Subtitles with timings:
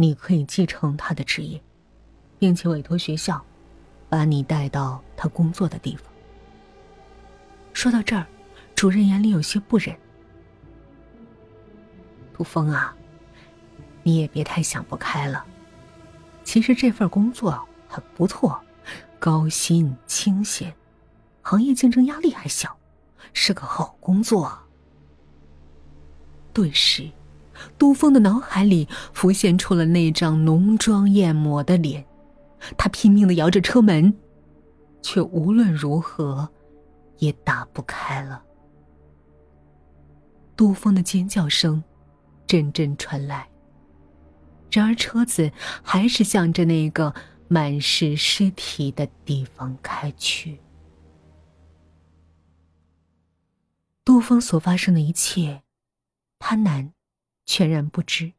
[0.00, 1.60] 你可以继承他的职业，
[2.38, 3.44] 并且委托学校
[4.08, 6.04] 把你带到他工作的地方。
[7.72, 8.24] 说到这儿，
[8.76, 9.98] 主任眼里有些不忍。
[12.32, 12.96] 杜峰啊，
[14.04, 15.44] 你也别太想不开了。
[16.44, 18.62] 其实这份工作很不错，
[19.18, 20.72] 高薪清闲，
[21.42, 22.78] 行业竞争压力还小，
[23.32, 24.56] 是个好工作。
[26.52, 27.10] 顿时。
[27.78, 32.04] 杜峰的脑海里浮现出了那张浓妆艳抹的脸，
[32.76, 34.14] 他拼命的摇着车门，
[35.02, 36.48] 却无论如何
[37.18, 38.42] 也打不开了。
[40.56, 41.82] 杜峰的尖叫声
[42.46, 43.48] 阵阵传来，
[44.70, 45.50] 然而车子
[45.82, 47.14] 还是向着那个
[47.46, 50.60] 满是尸体的地方开去。
[54.04, 55.62] 杜峰所发生的一切，
[56.38, 56.92] 潘楠。
[57.48, 58.34] 全然不知。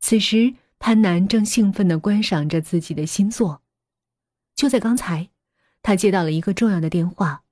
[0.00, 3.62] 此时，潘南正兴奋的观赏着自己的新作。
[4.56, 5.28] 就在刚才，
[5.82, 7.44] 他接到了一个重要的电话，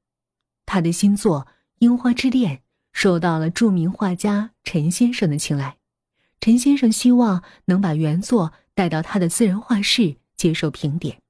[0.65, 1.47] 他的新作
[1.81, 2.57] 《樱花之恋》
[2.93, 5.77] 受到了著名画家陈先生的青睐。
[6.41, 11.21] 陈先生希望能把原作带到他的私人画室接受评点。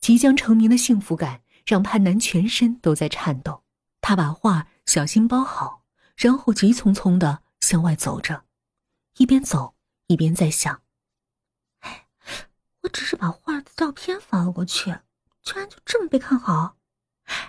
[0.00, 3.62] 即将成名的幸福感让潘南全身都在颤抖。
[4.00, 5.84] 他把画小心包好，
[6.16, 7.43] 然后急匆匆的。
[7.64, 8.44] 向外走着，
[9.16, 9.74] 一边走
[10.08, 10.82] 一边在想
[11.80, 12.08] ：“哎，
[12.82, 14.94] 我只是把画的照片发了过去，
[15.42, 16.76] 居然就这么被看好。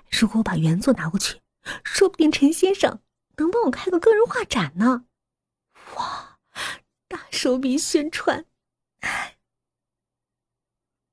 [0.10, 1.42] 如果我把原作拿过去，
[1.84, 3.02] 说不定陈先生
[3.36, 5.06] 能帮我开个个人画展呢。
[5.98, 6.40] 哇，
[7.10, 8.46] 大手笔宣传！”
[9.02, 9.38] 哎，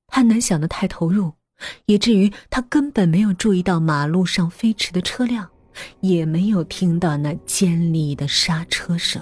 [0.07, 1.35] 潘南想的太投入，
[1.87, 5.52] 以至于他根本没有注意到马路上飞驰的车辆。
[6.01, 9.21] 也没有听到那尖利的刹车声。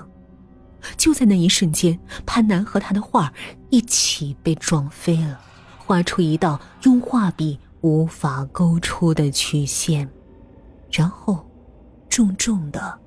[0.98, 3.32] 就在那一瞬间，潘南和他的画
[3.70, 5.40] 一起被撞飞了，
[5.78, 10.10] 画出一道用画笔无法勾出的曲线，
[10.92, 11.48] 然后
[12.10, 13.00] 重重的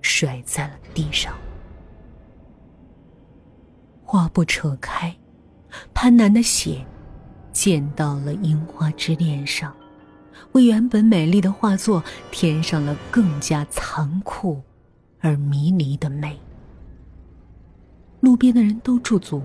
[0.00, 1.34] 摔在了地上。
[4.02, 5.14] 画布扯开，
[5.92, 6.84] 潘南的血
[7.52, 9.74] 溅到了樱花之恋上。
[10.52, 14.60] 为原本美丽的画作添上了更加残酷
[15.20, 16.38] 而迷离的美。
[18.20, 19.42] 路边的人都驻足，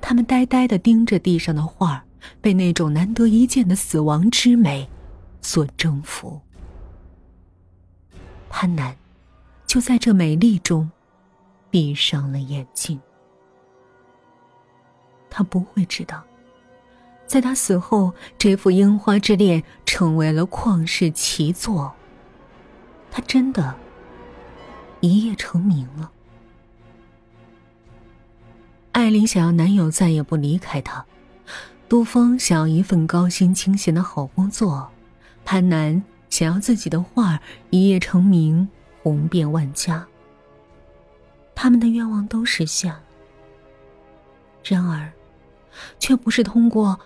[0.00, 2.04] 他们呆呆的盯着地上的画，
[2.40, 4.88] 被那种难得一见的死亡之美
[5.40, 6.40] 所征服。
[8.48, 8.96] 潘南
[9.66, 10.90] 就在这美丽中
[11.70, 12.98] 闭上了眼睛。
[15.28, 16.24] 他不会知道。
[17.28, 21.94] 在他死后，这幅《樱花之恋》成为了旷世奇作。
[23.10, 23.76] 他真的
[25.00, 26.10] 一夜成名了。
[28.92, 31.04] 艾琳想要男友再也不离开她，
[31.86, 34.90] 杜峰想要一份高薪清闲的好工作，
[35.44, 38.66] 潘南想要自己的画一夜成名，
[39.02, 40.06] 红遍万家。
[41.54, 43.02] 他们的愿望都实现了，
[44.64, 45.12] 然而，
[45.98, 46.98] 却不是通过。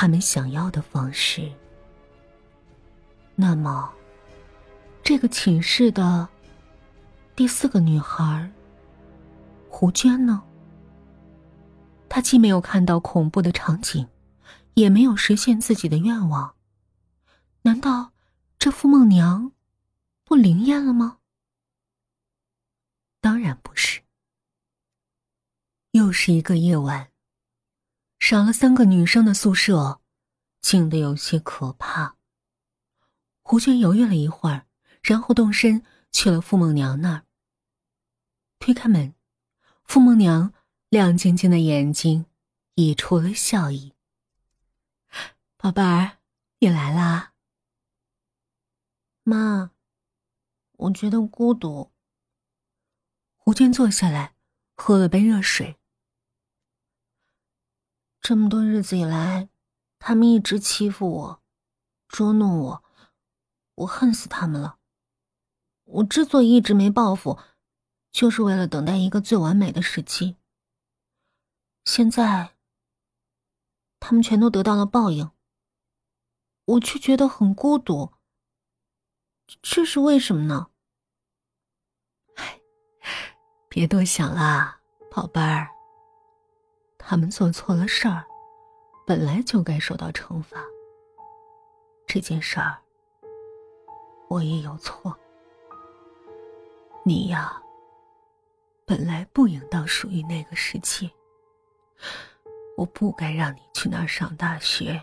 [0.00, 1.52] 他们想要的方式。
[3.34, 3.92] 那么，
[5.02, 6.26] 这个寝室的
[7.36, 8.50] 第四个女孩
[9.68, 10.42] 胡娟呢？
[12.08, 14.08] 她既没有看到恐怖的场景，
[14.72, 16.54] 也没有实现自己的愿望。
[17.60, 18.12] 难道
[18.58, 19.52] 这傅梦娘
[20.24, 21.18] 不灵验了吗？
[23.20, 24.00] 当然不是。
[25.90, 27.10] 又是一个夜晚。
[28.20, 30.00] 少了三个女生的宿舍，
[30.60, 32.16] 静得有些可怕。
[33.42, 34.66] 胡娟犹豫了一会儿，
[35.02, 35.82] 然后动身
[36.12, 37.24] 去了傅梦娘那儿。
[38.58, 39.14] 推开门，
[39.84, 40.52] 傅梦娘
[40.90, 42.26] 亮晶晶的眼睛
[42.74, 43.94] 溢出了笑意
[45.56, 46.18] ：“宝贝儿，
[46.58, 47.32] 你来啦。”
[49.24, 49.70] 妈，
[50.72, 51.90] 我觉得孤独。
[53.34, 54.34] 胡娟坐下来，
[54.76, 55.79] 喝了杯热水。
[58.30, 59.48] 这么多日子以来，
[59.98, 61.42] 他们一直欺负我，
[62.06, 62.84] 捉弄我，
[63.74, 64.78] 我恨死他们了。
[65.82, 67.40] 我之所以一直没报复，
[68.12, 70.36] 就是为了等待一个最完美的时机。
[71.84, 72.54] 现在，
[73.98, 75.28] 他们全都得到了报应，
[76.66, 78.12] 我却觉得很孤独。
[79.60, 80.70] 这是为什么呢？
[83.68, 84.78] 别多想了，
[85.10, 85.79] 宝贝儿。
[87.02, 88.24] 他们做错了事儿，
[89.06, 90.58] 本来就该受到惩罚。
[92.06, 92.78] 这件事儿，
[94.28, 95.16] 我也有错。
[97.02, 97.60] 你呀，
[98.84, 101.10] 本来不应当属于那个世界。
[102.76, 105.02] 我不该让你去那儿上大学。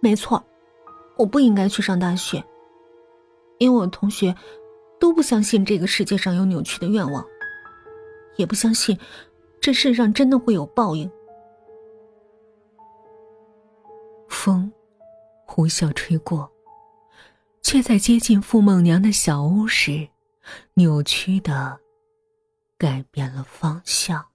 [0.00, 0.42] 没错，
[1.16, 2.42] 我不应该去上大学，
[3.58, 4.34] 因为我同学
[4.98, 7.24] 都不相信这个世界上有扭曲的愿望，
[8.36, 8.98] 也不相信
[9.62, 11.08] 这世上真的会有报应。
[14.28, 14.70] 风
[15.46, 16.50] 呼啸吹过，
[17.62, 20.08] 却在接近傅梦娘的小屋时，
[20.74, 21.78] 扭曲的
[22.76, 24.31] 改变了方向。